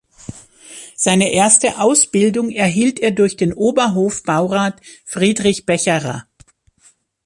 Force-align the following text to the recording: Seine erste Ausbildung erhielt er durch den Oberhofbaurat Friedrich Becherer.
Seine 0.95 1.31
erste 1.31 1.79
Ausbildung 1.79 2.49
erhielt 2.49 2.99
er 2.99 3.11
durch 3.11 3.37
den 3.37 3.53
Oberhofbaurat 3.53 4.81
Friedrich 5.05 5.67
Becherer. 5.67 6.25